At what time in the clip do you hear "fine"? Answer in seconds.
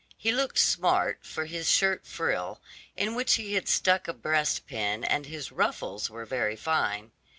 6.55-7.11